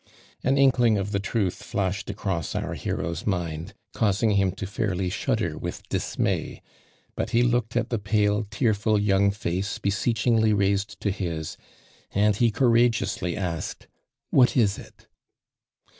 [0.43, 5.59] An inkling of the truth fla.«hed across our hero's mind, causing him to fairly shudder
[5.59, 6.63] with dismay,
[7.15, 11.55] but he looked at the pale tearful young face beseechingly raised to his,
[12.15, 13.85] and he courageously asked:"
[14.31, 15.05] What is it?"